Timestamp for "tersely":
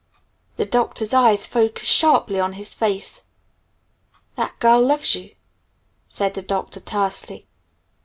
6.79-7.45